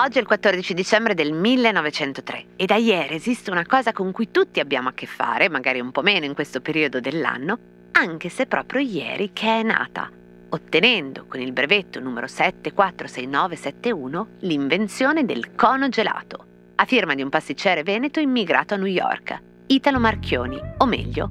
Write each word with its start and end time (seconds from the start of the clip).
Oggi 0.00 0.18
è 0.18 0.20
il 0.20 0.28
14 0.28 0.74
dicembre 0.74 1.14
del 1.14 1.32
1903 1.32 2.44
e 2.56 2.66
da 2.66 2.76
ieri 2.76 3.16
esiste 3.16 3.50
una 3.50 3.66
cosa 3.66 3.92
con 3.92 4.12
cui 4.12 4.30
tutti 4.30 4.60
abbiamo 4.60 4.88
a 4.88 4.92
che 4.92 5.06
fare, 5.06 5.48
magari 5.48 5.80
un 5.80 5.90
po' 5.90 6.02
meno 6.02 6.24
in 6.24 6.34
questo 6.34 6.60
periodo 6.60 7.00
dell'anno, 7.00 7.58
anche 7.92 8.28
se 8.28 8.46
proprio 8.46 8.80
ieri 8.80 9.30
che 9.32 9.58
è 9.58 9.64
nata, 9.64 10.08
ottenendo 10.50 11.26
con 11.26 11.40
il 11.40 11.52
brevetto 11.52 11.98
numero 11.98 12.28
746971 12.28 14.28
l'invenzione 14.40 15.24
del 15.24 15.56
cono 15.56 15.88
gelato, 15.88 16.44
a 16.76 16.84
firma 16.84 17.16
di 17.16 17.22
un 17.22 17.28
pasticcere 17.28 17.82
veneto 17.82 18.20
immigrato 18.20 18.74
a 18.74 18.76
New 18.76 18.86
York, 18.86 19.36
Italo 19.66 19.98
Marchioni, 19.98 20.60
o 20.78 20.86
meglio, 20.86 21.28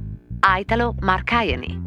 Italo 0.60 0.94
Marcaiani. 1.00 1.87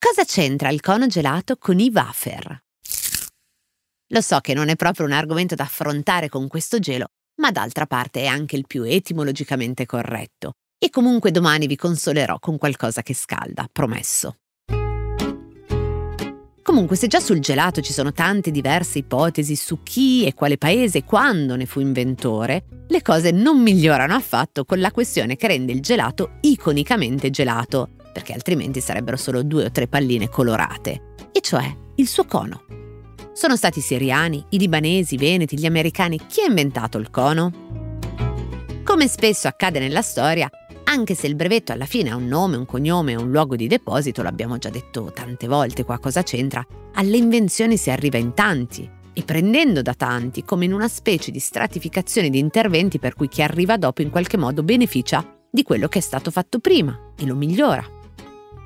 Cosa 0.00 0.22
c'entra 0.24 0.68
il 0.68 0.80
cono 0.80 1.08
gelato 1.08 1.56
con 1.56 1.80
i 1.80 1.90
wafer? 1.92 2.62
Lo 4.10 4.20
so 4.20 4.38
che 4.38 4.54
non 4.54 4.68
è 4.68 4.76
proprio 4.76 5.04
un 5.04 5.10
argomento 5.10 5.56
da 5.56 5.64
affrontare 5.64 6.28
con 6.28 6.46
questo 6.46 6.78
gelo, 6.78 7.08
ma 7.40 7.50
d'altra 7.50 7.84
parte 7.86 8.20
è 8.20 8.26
anche 8.26 8.54
il 8.54 8.64
più 8.68 8.84
etimologicamente 8.84 9.86
corretto. 9.86 10.52
E 10.78 10.88
comunque 10.90 11.32
domani 11.32 11.66
vi 11.66 11.74
consolerò 11.74 12.38
con 12.38 12.58
qualcosa 12.58 13.02
che 13.02 13.12
scalda, 13.12 13.68
promesso. 13.72 14.36
Comunque, 16.62 16.96
se 16.96 17.08
già 17.08 17.18
sul 17.18 17.40
gelato 17.40 17.80
ci 17.80 17.92
sono 17.92 18.12
tante 18.12 18.52
diverse 18.52 18.98
ipotesi 18.98 19.56
su 19.56 19.82
chi 19.82 20.26
e 20.26 20.34
quale 20.34 20.58
paese 20.58 20.98
e 20.98 21.04
quando 21.04 21.56
ne 21.56 21.66
fu 21.66 21.80
inventore, 21.80 22.84
le 22.86 23.02
cose 23.02 23.32
non 23.32 23.60
migliorano 23.60 24.14
affatto 24.14 24.64
con 24.64 24.78
la 24.78 24.92
questione 24.92 25.34
che 25.34 25.48
rende 25.48 25.72
il 25.72 25.80
gelato 25.80 26.38
iconicamente 26.42 27.30
gelato, 27.30 27.96
perché 28.18 28.32
altrimenti 28.32 28.80
sarebbero 28.80 29.16
solo 29.16 29.44
due 29.44 29.66
o 29.66 29.70
tre 29.70 29.86
palline 29.86 30.28
colorate, 30.28 31.14
e 31.30 31.40
cioè 31.40 31.72
il 31.94 32.08
suo 32.08 32.24
cono. 32.24 32.64
Sono 33.32 33.54
stati 33.54 33.78
i 33.78 33.82
siriani, 33.82 34.44
i 34.48 34.58
libanesi, 34.58 35.14
i 35.14 35.18
veneti, 35.18 35.56
gli 35.56 35.66
americani. 35.66 36.18
Chi 36.26 36.40
ha 36.40 36.46
inventato 36.46 36.98
il 36.98 37.10
cono? 37.10 37.52
Come 38.82 39.06
spesso 39.06 39.46
accade 39.46 39.78
nella 39.78 40.02
storia, 40.02 40.50
anche 40.84 41.14
se 41.14 41.28
il 41.28 41.36
brevetto 41.36 41.70
alla 41.70 41.84
fine 41.84 42.10
ha 42.10 42.16
un 42.16 42.26
nome, 42.26 42.56
un 42.56 42.66
cognome 42.66 43.12
e 43.12 43.16
un 43.16 43.30
luogo 43.30 43.54
di 43.54 43.68
deposito, 43.68 44.24
l'abbiamo 44.24 44.58
già 44.58 44.68
detto 44.68 45.12
tante 45.14 45.46
volte 45.46 45.84
qua 45.84 46.00
cosa 46.00 46.24
c'entra, 46.24 46.66
alle 46.94 47.18
invenzioni 47.18 47.76
si 47.76 47.92
arriva 47.92 48.18
in 48.18 48.34
tanti 48.34 48.90
e 49.12 49.22
prendendo 49.22 49.80
da 49.80 49.94
tanti 49.94 50.42
come 50.42 50.64
in 50.64 50.72
una 50.72 50.88
specie 50.88 51.30
di 51.30 51.38
stratificazione 51.38 52.30
di 52.30 52.40
interventi 52.40 52.98
per 52.98 53.14
cui 53.14 53.28
chi 53.28 53.42
arriva 53.42 53.76
dopo 53.76 54.02
in 54.02 54.10
qualche 54.10 54.36
modo 54.36 54.64
beneficia 54.64 55.24
di 55.48 55.62
quello 55.62 55.86
che 55.86 56.00
è 56.00 56.02
stato 56.02 56.32
fatto 56.32 56.58
prima 56.58 57.12
e 57.16 57.24
lo 57.24 57.36
migliora. 57.36 57.97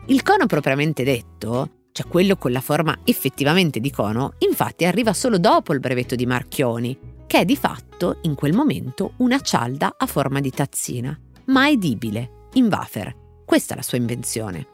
Il 0.06 0.22
cono 0.22 0.46
propriamente 0.46 1.04
detto, 1.04 1.84
cioè 1.92 2.08
quello 2.08 2.36
con 2.36 2.50
la 2.50 2.60
forma 2.60 2.98
effettivamente 3.04 3.78
di 3.78 3.90
cono, 3.92 4.34
infatti 4.38 4.84
arriva 4.84 5.12
solo 5.12 5.38
dopo 5.38 5.72
il 5.72 5.78
brevetto 5.78 6.16
di 6.16 6.26
Marchioni, 6.26 6.98
che 7.26 7.38
è 7.38 7.44
di 7.44 7.56
fatto, 7.56 8.18
in 8.22 8.34
quel 8.34 8.52
momento, 8.52 9.12
una 9.18 9.38
cialda 9.40 9.94
a 9.96 10.06
forma 10.06 10.40
di 10.40 10.50
tazzina, 10.50 11.16
ma 11.46 11.68
edibile, 11.68 12.48
in 12.54 12.66
wafer. 12.66 13.14
Questa 13.44 13.74
è 13.74 13.76
la 13.76 13.82
sua 13.82 13.98
invenzione. 13.98 14.66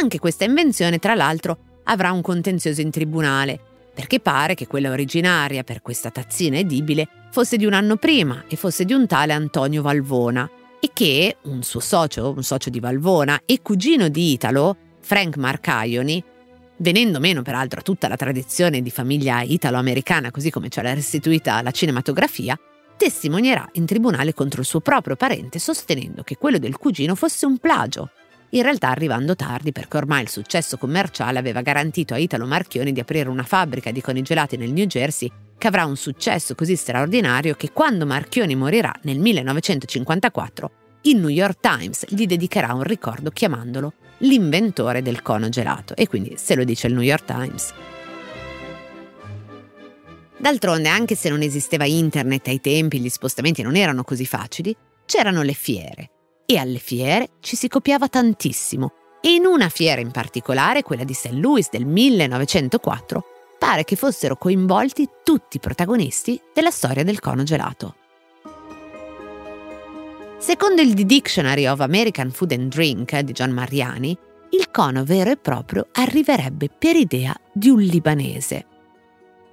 Anche 0.00 0.18
questa 0.18 0.44
invenzione, 0.44 0.98
tra 0.98 1.14
l'altro, 1.14 1.58
avrà 1.84 2.10
un 2.10 2.20
contenzioso 2.20 2.80
in 2.80 2.90
tribunale, 2.90 3.60
perché 3.94 4.18
pare 4.18 4.54
che 4.54 4.66
quella 4.66 4.90
originaria 4.90 5.62
per 5.62 5.82
questa 5.82 6.10
tazzina 6.10 6.58
edibile 6.58 7.06
fosse 7.30 7.56
di 7.56 7.64
un 7.64 7.74
anno 7.74 7.96
prima 7.96 8.44
e 8.48 8.56
fosse 8.56 8.84
di 8.84 8.92
un 8.92 9.06
tale 9.06 9.34
Antonio 9.34 9.82
Valvona, 9.82 10.50
e 10.84 10.90
che 10.92 11.36
un 11.42 11.62
suo 11.62 11.78
socio, 11.78 12.32
un 12.34 12.42
socio 12.42 12.68
di 12.68 12.80
Valvona 12.80 13.42
e 13.46 13.62
cugino 13.62 14.08
di 14.08 14.32
Italo, 14.32 14.76
Frank 14.98 15.36
Marcaioni, 15.36 16.22
venendo 16.78 17.20
meno 17.20 17.42
peraltro 17.42 17.78
a 17.78 17.82
tutta 17.84 18.08
la 18.08 18.16
tradizione 18.16 18.82
di 18.82 18.90
famiglia 18.90 19.42
italo-americana 19.42 20.32
così 20.32 20.50
come 20.50 20.70
ce 20.70 20.82
l'ha 20.82 20.92
restituita 20.92 21.62
la 21.62 21.70
cinematografia, 21.70 22.58
testimonierà 22.96 23.68
in 23.74 23.86
tribunale 23.86 24.34
contro 24.34 24.60
il 24.60 24.66
suo 24.66 24.80
proprio 24.80 25.14
parente 25.14 25.60
sostenendo 25.60 26.24
che 26.24 26.36
quello 26.36 26.58
del 26.58 26.76
cugino 26.76 27.14
fosse 27.14 27.46
un 27.46 27.58
plagio, 27.58 28.10
in 28.50 28.62
realtà 28.62 28.88
arrivando 28.88 29.36
tardi 29.36 29.70
perché 29.70 29.98
ormai 29.98 30.22
il 30.22 30.30
successo 30.30 30.78
commerciale 30.78 31.38
aveva 31.38 31.60
garantito 31.60 32.12
a 32.14 32.18
Italo 32.18 32.44
Marchioni 32.44 32.90
di 32.90 32.98
aprire 32.98 33.28
una 33.28 33.44
fabbrica 33.44 33.92
di 33.92 34.00
conigelati 34.00 34.56
nel 34.56 34.72
New 34.72 34.86
Jersey 34.86 35.30
che 35.62 35.68
avrà 35.68 35.84
un 35.84 35.94
successo 35.94 36.56
così 36.56 36.74
straordinario 36.74 37.54
che 37.54 37.70
quando 37.70 38.04
Marchioni 38.04 38.56
morirà 38.56 38.92
nel 39.02 39.20
1954, 39.20 40.70
il 41.02 41.18
New 41.18 41.28
York 41.28 41.60
Times 41.60 42.04
gli 42.08 42.26
dedicherà 42.26 42.74
un 42.74 42.82
ricordo 42.82 43.30
chiamandolo 43.30 43.92
l'inventore 44.18 45.02
del 45.02 45.22
cono 45.22 45.48
gelato 45.50 45.94
e 45.94 46.08
quindi 46.08 46.34
se 46.36 46.56
lo 46.56 46.64
dice 46.64 46.88
il 46.88 46.94
New 46.94 47.02
York 47.04 47.24
Times. 47.24 47.72
D'altronde, 50.36 50.88
anche 50.88 51.14
se 51.14 51.28
non 51.28 51.42
esisteva 51.42 51.84
internet 51.84 52.48
ai 52.48 52.60
tempi, 52.60 52.98
gli 52.98 53.08
spostamenti 53.08 53.62
non 53.62 53.76
erano 53.76 54.02
così 54.02 54.26
facili, 54.26 54.74
c'erano 55.06 55.42
le 55.42 55.52
fiere 55.52 56.10
e 56.44 56.58
alle 56.58 56.78
fiere 56.78 57.34
ci 57.38 57.54
si 57.54 57.68
copiava 57.68 58.08
tantissimo 58.08 58.94
e 59.20 59.34
in 59.34 59.46
una 59.46 59.68
fiera 59.68 60.00
in 60.00 60.10
particolare, 60.10 60.82
quella 60.82 61.04
di 61.04 61.14
St. 61.14 61.30
Louis 61.34 61.70
del 61.70 61.86
1904, 61.86 63.24
pare 63.62 63.84
che 63.84 63.94
fossero 63.94 64.34
coinvolti 64.34 65.08
tutti 65.22 65.58
i 65.58 65.60
protagonisti 65.60 66.40
della 66.52 66.72
storia 66.72 67.04
del 67.04 67.20
cono 67.20 67.44
gelato. 67.44 67.94
Secondo 70.36 70.82
il 70.82 70.94
The 70.94 71.04
Dictionary 71.04 71.68
of 71.68 71.78
American 71.78 72.32
Food 72.32 72.50
and 72.50 72.74
Drink 72.74 73.16
di 73.20 73.30
John 73.30 73.52
Mariani, 73.52 74.18
il 74.50 74.68
cono 74.72 75.04
vero 75.04 75.30
e 75.30 75.36
proprio 75.36 75.86
arriverebbe 75.92 76.70
per 76.76 76.96
idea 76.96 77.32
di 77.52 77.68
un 77.68 77.78
libanese. 77.78 78.66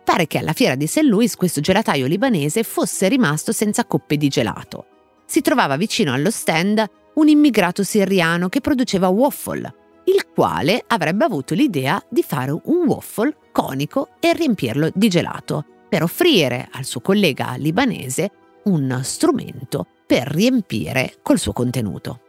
Pare 0.03 0.25
che 0.25 0.39
alla 0.39 0.53
fiera 0.53 0.73
di 0.73 0.87
St. 0.87 1.01
Louis 1.01 1.35
questo 1.35 1.61
gelataio 1.61 2.07
libanese 2.07 2.63
fosse 2.63 3.09
rimasto 3.09 3.51
senza 3.51 3.85
coppe 3.85 4.17
di 4.17 4.27
gelato. 4.27 4.87
Si 5.27 5.41
trovava 5.41 5.77
vicino 5.77 6.13
allo 6.13 6.31
stand 6.31 6.83
un 7.13 7.27
immigrato 7.27 7.83
siriano 7.83 8.49
che 8.49 8.59
produceva 8.59 9.07
waffle, 9.09 9.71
il 10.09 10.27
quale 10.33 10.83
avrebbe 10.87 11.25
avuto 11.25 11.53
l'idea 11.53 12.03
di 12.09 12.23
fare 12.23 12.51
un 12.51 12.87
waffle 12.87 13.35
conico 13.51 14.09
e 14.19 14.33
riempirlo 14.33 14.89
di 14.93 15.07
gelato, 15.07 15.65
per 15.87 16.03
offrire 16.03 16.67
al 16.71 16.85
suo 16.85 17.01
collega 17.01 17.55
libanese 17.57 18.31
un 18.63 18.99
strumento 19.03 19.85
per 20.05 20.27
riempire 20.27 21.17
col 21.21 21.39
suo 21.39 21.53
contenuto. 21.53 22.21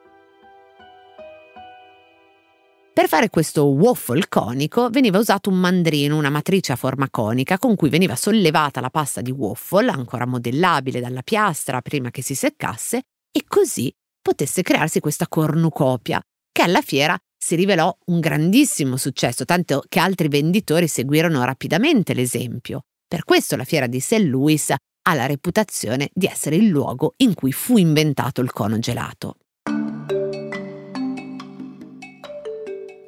Per 2.92 3.08
fare 3.08 3.30
questo 3.30 3.66
waffle 3.66 4.28
conico 4.28 4.90
veniva 4.90 5.18
usato 5.18 5.48
un 5.48 5.56
mandrino, 5.56 6.16
una 6.16 6.28
matrice 6.28 6.72
a 6.72 6.76
forma 6.76 7.08
conica 7.08 7.56
con 7.56 7.76
cui 7.76 7.88
veniva 7.88 8.16
sollevata 8.16 8.80
la 8.80 8.90
pasta 8.90 9.22
di 9.22 9.30
waffle, 9.30 9.90
ancora 9.90 10.26
modellabile 10.26 11.00
dalla 11.00 11.22
piastra 11.22 11.80
prima 11.80 12.10
che 12.10 12.22
si 12.22 12.34
seccasse, 12.34 13.02
e 13.30 13.44
così 13.46 13.90
potesse 14.20 14.62
crearsi 14.62 15.00
questa 15.00 15.28
cornucopia, 15.28 16.20
che 16.52 16.62
alla 16.62 16.82
fiera 16.82 17.16
si 17.42 17.54
rivelò 17.56 17.96
un 18.06 18.20
grandissimo 18.20 18.98
successo, 18.98 19.46
tanto 19.46 19.82
che 19.88 19.98
altri 19.98 20.28
venditori 20.28 20.86
seguirono 20.86 21.42
rapidamente 21.42 22.12
l'esempio. 22.12 22.82
Per 23.08 23.24
questo 23.24 23.56
la 23.56 23.64
fiera 23.64 23.86
di 23.86 23.98
St. 23.98 24.18
Louis 24.18 24.70
ha 24.70 25.14
la 25.14 25.24
reputazione 25.24 26.10
di 26.12 26.26
essere 26.26 26.56
il 26.56 26.66
luogo 26.66 27.14
in 27.18 27.32
cui 27.34 27.50
fu 27.52 27.78
inventato 27.78 28.42
il 28.42 28.52
cono 28.52 28.78
gelato. 28.78 29.36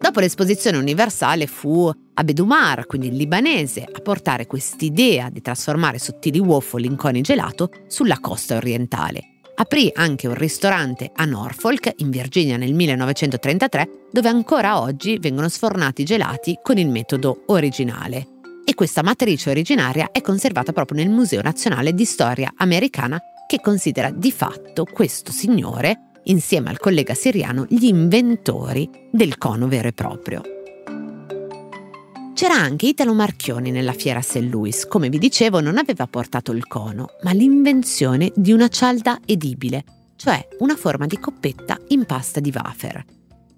Dopo 0.01 0.19
l'esposizione 0.19 0.79
universale 0.79 1.47
fu 1.47 1.89
Abedumar, 2.15 2.87
quindi 2.87 3.09
il 3.09 3.17
libanese, 3.17 3.85
a 3.85 4.01
portare 4.01 4.47
quest'idea 4.47 5.31
di 5.31 5.41
trasformare 5.41 5.99
sottili 5.99 6.39
waffle 6.39 6.87
in 6.87 6.97
coni 6.97 7.21
gelato 7.21 7.71
sulla 7.87 8.19
costa 8.19 8.57
orientale. 8.57 9.32
Aprì 9.63 9.93
anche 9.95 10.27
un 10.27 10.35
ristorante 10.35 11.13
a 11.15 11.25
Norfolk, 11.25 11.93
in 11.99 12.11
Virginia, 12.11 12.57
nel 12.57 12.75
1933, 12.75 14.09
dove 14.11 14.29
ancora 14.29 14.81
oggi 14.81 15.19
vengono 15.21 15.49
sfornati 15.49 16.03
gelati 16.03 16.59
con 16.61 16.79
il 16.79 16.89
metodo 16.89 17.45
originale. 17.47 18.27
E 18.65 18.75
questa 18.75 19.05
matrice 19.05 19.51
originaria 19.51 20.11
è 20.11 20.21
conservata 20.21 20.73
proprio 20.73 20.99
nel 20.99 21.11
Museo 21.11 21.43
Nazionale 21.43 21.95
di 21.95 22.05
Storia 22.05 22.53
Americana 22.57 23.21
che 23.47 23.61
considera 23.61 24.11
di 24.11 24.33
fatto 24.33 24.85
questo 24.85 25.31
signore, 25.31 26.11
insieme 26.25 26.69
al 26.69 26.81
collega 26.81 27.15
siriano, 27.15 27.65
gli 27.69 27.85
inventori 27.85 28.91
del 29.13 29.39
cono 29.39 29.69
vero 29.69 29.87
e 29.87 29.93
proprio. 29.93 30.43
C'era 32.43 32.57
anche 32.57 32.87
Italo 32.87 33.15
Marchioni 33.15 33.71
nella 33.71 33.93
fiera 33.93 34.21
St. 34.21 34.49
Louis. 34.51 34.89
Come 34.89 35.09
vi 35.09 35.19
dicevo, 35.19 35.61
non 35.61 35.79
aveva 35.79 36.09
portato 36.09 36.51
il 36.51 36.67
cono, 36.67 37.11
ma 37.23 37.31
l'invenzione 37.31 38.33
di 38.35 38.51
una 38.51 38.67
cialda 38.67 39.21
edibile, 39.25 39.85
cioè 40.17 40.49
una 40.59 40.75
forma 40.75 41.07
di 41.07 41.21
coppetta 41.21 41.79
in 41.91 42.05
pasta 42.05 42.41
di 42.41 42.53
wafer. 42.53 43.05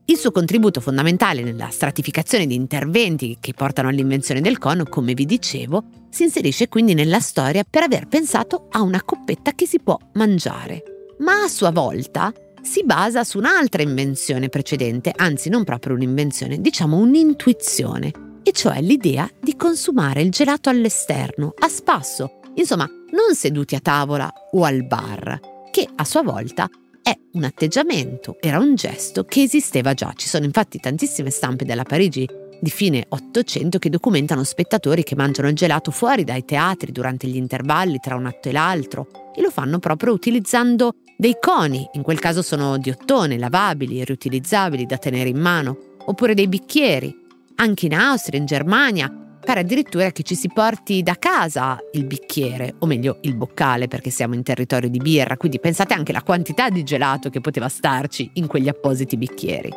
Il 0.05 0.19
suo 0.19 0.33
contributo 0.33 0.83
fondamentale 0.83 1.43
nella 1.43 1.71
stratificazione 1.71 2.47
di 2.47 2.57
interventi 2.57 3.39
che 3.41 3.55
portano 3.55 3.89
all'invenzione 3.89 4.43
del 4.43 4.59
cono, 4.59 4.85
come 4.85 5.15
vi 5.15 5.25
dicevo, 5.25 5.85
si 6.11 6.25
inserisce 6.25 6.69
quindi 6.69 6.93
nella 6.93 7.21
storia 7.21 7.65
per 7.65 7.85
aver 7.85 8.07
pensato 8.07 8.67
a 8.71 8.83
una 8.83 9.03
coppetta 9.03 9.53
che 9.53 9.67
si 9.67 9.81
può 9.81 9.99
mangiare. 10.13 10.83
Ma 11.21 11.45
a 11.45 11.49
sua 11.49 11.71
volta 11.71 12.31
si 12.61 12.85
basa 12.85 13.25
su 13.25 13.39
un'altra 13.39 13.81
invenzione 13.81 14.51
precedente, 14.51 15.11
anzi 15.17 15.49
non 15.49 15.65
proprio 15.65 15.95
un'invenzione, 15.95 16.61
diciamo 16.61 16.99
un'intuizione, 16.99 18.33
e 18.45 18.53
cioè 18.53 18.81
l'idea 18.83 19.29
di 19.41 19.57
consumare 19.57 20.21
il 20.21 20.31
gelato 20.31 20.69
all'esterno, 20.69 21.55
a 21.59 21.69
spasso, 21.69 22.41
insomma 22.55 22.87
non 22.87 23.35
seduti 23.35 23.75
a 23.75 23.81
tavola 23.81 24.31
o 24.53 24.65
al 24.65 24.85
bar, 24.85 25.41
che 25.71 25.89
a 25.95 26.05
sua 26.05 26.23
volta 26.23 26.69
è 27.03 27.17
un 27.33 27.45
atteggiamento, 27.45 28.37
era 28.41 28.59
un 28.59 28.75
gesto 28.75 29.25
che 29.25 29.43
esisteva 29.43 29.95
già. 29.95 30.13
Ci 30.15 30.29
sono 30.29 30.45
infatti 30.45 30.79
tantissime 30.79 31.31
stampe 31.31 31.65
della 31.65 31.83
Parigi 31.83 32.29
di 32.61 32.71
fine 32.71 33.05
Ottocento 33.09 33.79
che 33.79 33.91
documentano 33.91 34.45
spettatori 34.45 35.03
che 35.03 35.17
mangiano 35.17 35.49
il 35.49 35.55
gelato 35.55 35.91
fuori 35.91 36.25
dai 36.25 36.45
teatri 36.45 36.93
durante 36.93 37.27
gli 37.27 37.37
intervalli 37.37 37.99
tra 37.99 38.15
un 38.15 38.27
atto 38.27 38.49
e 38.49 38.53
l'altro 38.53 39.33
e 39.35 39.43
lo 39.43 39.51
fanno 39.51 39.79
proprio 39.79 40.13
utilizzando 40.13 40.97
dei 41.17 41.37
coni, 41.41 41.89
in 41.93 42.03
quel 42.03 42.19
caso 42.19 42.43
sono 42.43 42.77
di 42.79 42.91
ottone, 42.91 43.39
lavabili, 43.39 44.05
riutilizzabili 44.05 44.87
da 44.87 44.99
tenere 44.99 45.29
in 45.29 45.39
mano, 45.39 45.77
oppure 46.07 46.35
dei 46.35 46.49
bicchieri 46.49 47.23
anche 47.57 47.87
in 47.87 47.95
Austria, 47.95 48.39
in 48.39 48.47
Germania, 48.47 49.13
pare 49.45 49.61
addirittura 49.61 50.11
che 50.11 50.23
ci 50.23 50.35
si 50.35 50.49
porti 50.49 51.03
da 51.03 51.17
casa 51.17 51.79
il 51.93 52.07
bicchiere, 52.07 52.75
o 52.79 52.87
meglio 52.87 53.19
il 53.23 53.37
boccale 53.37 53.89
perché 53.89 54.11
siamo 54.11 54.35
in 54.35 54.43
territorio 54.43 54.89
di 54.89 54.99
birra, 54.99 55.37
quindi 55.37 55.61
pensate 55.61 55.95
anche 55.95 56.13
alla 56.13 56.23
quantità 56.23 56.71
di 56.71 56.83
gelato 56.83 57.31
che 57.31 57.41
poteva 57.41 57.69
starci 57.69 58.31
in 58.35 58.47
quegli 58.47 58.69
appositi 58.69 59.17
bicchieri. 59.17 59.71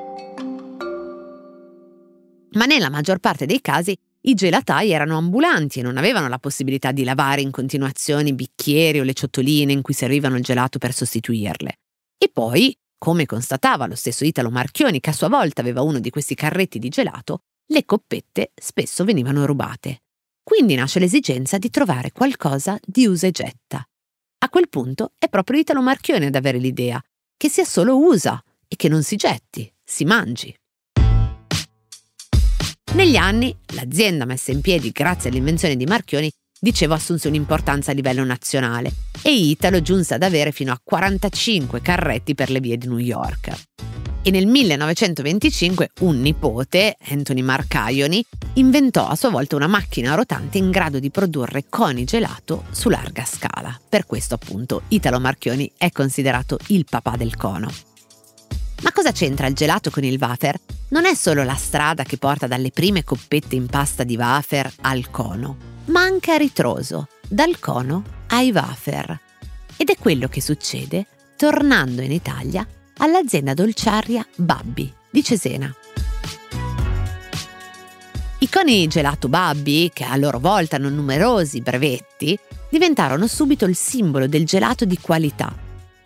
Ma 2.52 2.66
nella 2.66 2.90
maggior 2.90 3.20
parte 3.20 3.46
dei 3.46 3.62
casi 3.62 3.96
i 4.22 4.34
gelatai 4.34 4.92
erano 4.92 5.18
ambulanti 5.18 5.80
e 5.80 5.84
non 5.84 5.98
avevano 5.98 6.28
la 6.28 6.40
possibilità 6.40 6.92
di 6.92 7.04
lavare 7.04 7.42
in 7.42 7.52
continuazione 7.52 8.30
i 8.30 8.34
bicchieri 8.34 9.00
o 9.00 9.04
le 9.04 9.14
ciotoline 9.14 9.72
in 9.72 9.82
cui 9.82 9.94
servivano 9.94 10.38
il 10.38 10.44
gelato 10.44 10.80
per 10.80 10.94
sostituirle. 10.94 11.78
E 12.18 12.30
poi, 12.34 12.76
come 12.98 13.26
constatava 13.26 13.86
lo 13.86 13.96
stesso 13.96 14.26
Italo 14.26 14.50
Marchioni, 14.50 15.00
che 15.00 15.12
a 15.12 15.14
sua 15.14 15.30
volta 15.30 15.62
aveva 15.62 15.82
uno 15.82 16.00
di 16.00 16.10
questi 16.10 16.34
carretti 16.34 16.80
di 16.80 16.90
gelato, 16.90 17.42
le 17.68 17.86
coppette 17.86 18.52
spesso 18.56 19.04
venivano 19.04 19.46
rubate. 19.46 20.04
Quindi 20.42 20.76
nasce 20.76 21.00
l'esigenza 21.00 21.58
di 21.58 21.70
trovare 21.70 22.12
qualcosa 22.12 22.80
di 22.86 23.06
usa 23.06 23.28
e 23.28 23.32
getta. 23.32 23.86
A 24.40 24.50
quel 24.50 24.70
punto 24.70 25.14
è 25.18 25.28
proprio 25.28 25.60
Italo 25.60 25.82
Marchione 25.82 26.28
ad 26.28 26.36
avere 26.36 26.58
l'idea, 26.58 27.02
che 27.36 27.50
sia 27.50 27.66
solo 27.66 27.98
usa 27.98 28.42
e 28.68 28.76
che 28.76 28.88
non 28.88 29.04
si 29.04 29.16
getti, 29.18 29.70
si 29.84 30.06
mangi. 30.06 30.56
Negli 32.94 33.18
anni 33.18 33.56
l'azienda 33.74 34.26
messa 34.26 34.52
in 34.52 34.62
piedi 34.62 34.92
grazie 34.92 35.30
all'invenzione 35.30 35.76
di 35.76 35.86
Marchioni 35.86 36.32
dicevo 36.60 36.94
assunse 36.94 37.28
un'importanza 37.28 37.92
a 37.92 37.94
livello 37.94 38.24
nazionale 38.24 38.92
e 39.22 39.32
Italo 39.32 39.82
giunse 39.82 40.14
ad 40.14 40.24
avere 40.24 40.52
fino 40.52 40.72
a 40.72 40.80
45 40.82 41.82
carretti 41.82 42.34
per 42.34 42.50
le 42.50 42.62
vie 42.62 42.78
di 42.78 42.88
New 42.88 42.98
York 42.98 43.52
e 44.28 44.30
nel 44.30 44.46
1925 44.46 45.92
un 46.02 46.20
nipote, 46.20 46.98
Anthony 47.12 47.42
Marcaioni, 47.42 48.22
inventò 48.56 49.08
a 49.08 49.16
sua 49.16 49.30
volta 49.30 49.56
una 49.56 49.68
macchina 49.68 50.16
rotante 50.16 50.58
in 50.58 50.70
grado 50.70 51.00
di 51.00 51.10
produrre 51.10 51.68
coni 51.70 52.04
gelato 52.04 52.66
su 52.72 52.90
larga 52.90 53.24
scala. 53.24 53.80
Per 53.88 54.06
questo 54.06 54.34
appunto 54.34 54.82
Italo 54.90 55.22
Marchioni 55.22 55.72
è 55.78 55.92
considerato 55.94 56.60
il 56.68 56.86
papà 56.90 57.16
del 57.16 57.38
cono. 57.38 57.72
Ma 58.82 58.92
cosa 58.92 59.14
c'entra 59.14 59.48
il 59.48 59.56
gelato 59.56 59.90
con 59.92 60.04
il 60.04 60.18
wafer? 60.20 60.60
Non 60.90 61.06
è 61.06 61.16
solo 61.16 61.44
la 61.44 61.56
strada 61.56 62.04
che 62.04 62.18
porta 62.18 62.48
dalle 62.48 62.72
prime 62.72 63.06
coppette 63.06 63.56
in 63.56 63.68
pasta 63.68 64.04
di 64.04 64.18
wafer 64.18 64.70
al 64.82 65.10
cono, 65.10 65.56
ma 65.86 66.02
anche 66.02 66.34
a 66.34 66.36
ritroso, 66.36 67.08
dal 67.30 67.60
cono 67.60 68.04
ai 68.28 68.52
wafer. 68.52 69.22
Ed 69.78 69.90
è 69.90 69.96
quello 69.98 70.28
che 70.28 70.42
succede 70.42 71.06
tornando 71.38 72.02
in 72.02 72.12
Italia 72.12 72.68
all'azienda 72.98 73.54
dolciaria 73.54 74.26
Babbi 74.36 74.92
di 75.10 75.24
Cesena. 75.24 75.74
I 78.40 78.50
coni 78.50 78.88
gelato 78.88 79.30
Babbi, 79.30 79.90
che 79.94 80.04
a 80.04 80.16
loro 80.16 80.40
volta 80.40 80.76
hanno 80.76 80.90
numerosi 80.90 81.62
brevetti, 81.62 82.38
diventarono 82.70 83.28
subito 83.28 83.66
il 83.66 83.76
simbolo 83.76 84.28
del 84.28 84.46
gelato 84.46 84.86
di 84.86 84.98
qualità. 85.00 85.54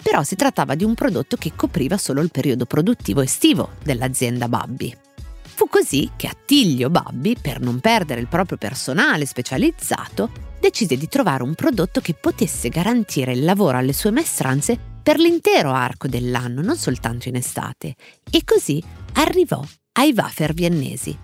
Però 0.02 0.24
si 0.24 0.36
trattava 0.36 0.76
di 0.76 0.84
un 0.84 0.96
prodotto 0.96 1.36
che 1.38 1.52
copriva 1.56 1.98
solo 1.98 2.22
il 2.22 2.32
periodo 2.32 2.66
produttivo 2.66 3.22
estivo 3.22 3.72
dell'azienda 3.84 4.48
Babbi. 4.48 4.96
Fu 5.42 5.68
così 5.68 6.12
che 6.16 6.28
Attilio 6.28 6.90
Babbi, 6.90 7.36
per 7.40 7.60
non 7.60 7.80
perdere 7.80 8.22
il 8.22 8.28
proprio 8.28 8.58
personale 8.58 9.26
specializzato, 9.26 10.32
decise 10.60 10.98
di 10.98 11.08
trovare 11.08 11.44
un 11.44 11.54
prodotto 11.54 12.00
che 12.00 12.14
potesse 12.14 12.70
garantire 12.70 13.34
il 13.34 13.44
lavoro 13.44 13.78
alle 13.78 13.94
sue 13.94 14.12
maestranze 14.12 14.91
per 15.02 15.18
l'intero 15.20 15.72
arco 15.72 16.08
dell'anno, 16.08 16.62
non 16.62 16.78
soltanto 16.78 17.28
in 17.28 17.36
estate, 17.36 17.96
e 18.30 18.44
così 18.44 18.84
arrivò 19.14 19.64
ai 19.94 20.14
wafer 20.16 20.54
viennesi. 20.54 21.18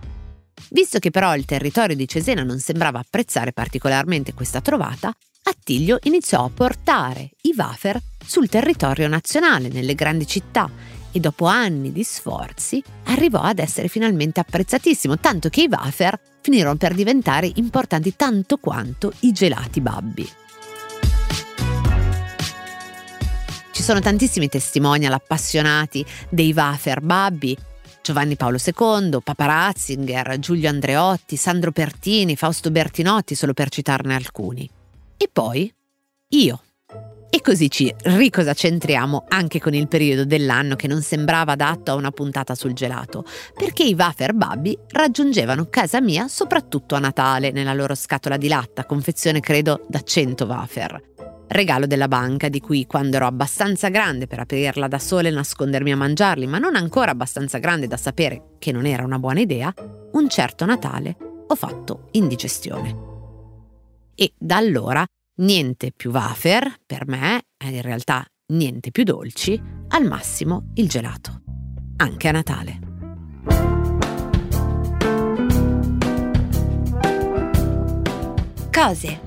Visto 0.70 1.00
che 1.00 1.12
però 1.12 1.36
il 1.36 1.46
territorio 1.46 1.96
di 1.96 2.08
Cesena 2.08 2.44
non 2.44 2.60
sembrava 2.60 3.00
apprezzare 3.00 3.54
particolarmente 3.54 4.34
questa 4.34 4.62
trovata, 4.62 5.14
Attilio 5.44 5.98
iniziò 6.04 6.44
a 6.44 6.52
portare 6.54 7.32
i 7.44 7.54
wafer 7.56 8.02
sul 8.26 8.50
territorio 8.50 9.08
nazionale, 9.08 9.70
nelle 9.70 9.96
grandi 9.96 10.28
città, 10.28 10.70
e 11.12 11.20
dopo 11.20 11.46
anni 11.46 11.94
di 11.94 12.04
sforzi 12.04 12.84
arrivò 13.06 13.40
ad 13.40 13.60
essere 13.60 13.88
finalmente 13.88 14.42
apprezzatissimo, 14.42 15.20
tanto 15.20 15.48
che 15.50 15.62
i 15.62 15.70
wafer 15.70 16.20
finirono 16.42 16.76
per 16.76 16.94
diventare 16.94 17.50
importanti 17.56 18.16
tanto 18.16 18.58
quanto 18.58 19.14
i 19.22 19.32
gelati 19.32 19.80
babbi. 19.80 20.30
Sono 23.88 24.02
tantissimi 24.02 24.50
testimonial 24.50 25.14
appassionati 25.14 26.06
dei 26.28 26.52
Wafer 26.52 27.00
Babbi, 27.00 27.58
Giovanni 28.02 28.36
Paolo 28.36 28.58
II, 28.58 29.20
Papa 29.24 29.46
Ratzinger, 29.46 30.40
Giulio 30.40 30.68
Andreotti, 30.68 31.38
Sandro 31.38 31.72
Pertini, 31.72 32.36
Fausto 32.36 32.70
Bertinotti, 32.70 33.34
solo 33.34 33.54
per 33.54 33.70
citarne 33.70 34.14
alcuni. 34.14 34.70
E 35.16 35.30
poi 35.32 35.74
io. 36.32 36.62
E 37.30 37.40
così 37.40 37.72
ci 37.72 37.94
ricosacentriamo 37.98 39.24
anche 39.30 39.62
con 39.62 39.74
il 39.74 39.88
periodo 39.88 40.26
dell'anno 40.26 40.76
che 40.76 40.88
non 40.88 41.02
sembrava 41.02 41.54
adatto 41.54 41.92
a 41.92 41.96
una 41.96 42.12
puntata 42.12 42.56
sul 42.56 42.74
gelato, 42.74 43.24
perché 43.56 43.84
i 43.84 43.96
wafer 43.98 44.34
babbi 44.34 44.78
raggiungevano 44.90 45.70
casa 45.70 46.02
mia 46.02 46.28
soprattutto 46.28 46.96
a 46.96 47.00
Natale 47.00 47.52
nella 47.52 47.74
loro 47.74 47.96
scatola 47.96 48.36
di 48.36 48.50
latta, 48.50 48.84
confezione 48.84 49.40
credo 49.40 49.86
da 49.88 50.02
100 50.02 50.44
wafer 50.44 51.16
regalo 51.48 51.86
della 51.86 52.08
banca 52.08 52.50
di 52.50 52.60
cui 52.60 52.86
quando 52.86 53.16
ero 53.16 53.26
abbastanza 53.26 53.90
grande 53.90 54.28
per 54.28 54.40
aprirla 54.40 54.88
da 54.88 55.00
sola 55.00 55.28
e 55.28 55.32
nascondermi 55.32 55.92
a 55.92 55.98
mangiarli, 55.98 56.48
ma 56.48 56.58
non 56.58 56.76
ancora 56.76 57.12
abbastanza 57.12 57.58
grande 57.58 57.88
da 57.88 57.98
sapere 57.98 58.56
che 58.60 58.72
non 58.72 58.86
era 58.86 59.04
una 59.04 59.20
buona 59.20 59.40
idea, 59.40 59.74
un 60.12 60.30
certo 60.30 60.66
Natale 60.66 61.16
ho 61.48 61.56
fatto 61.56 62.10
indigestione. 62.12 63.06
E 64.16 64.34
da 64.38 64.58
allora 64.58 65.06
niente 65.40 65.92
più 65.96 66.12
wafer 66.12 66.76
per 66.86 67.08
me, 67.08 67.44
e 67.58 67.70
in 67.70 67.82
realtà 67.82 68.26
niente 68.54 68.92
più 68.92 69.04
dolci, 69.04 69.62
al 69.90 70.06
massimo 70.06 70.72
il 70.76 70.90
gelato. 70.90 71.42
Anche 71.98 72.28
a 72.28 72.32
Natale. 72.32 72.80
Cose 78.72 79.27